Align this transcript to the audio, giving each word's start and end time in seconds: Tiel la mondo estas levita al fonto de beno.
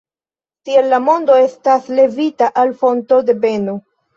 Tiel 0.69 0.87
la 0.93 0.99
mondo 1.09 1.35
estas 1.49 1.91
levita 1.99 2.51
al 2.63 2.75
fonto 2.83 3.21
de 3.29 3.39
beno. 3.47 3.79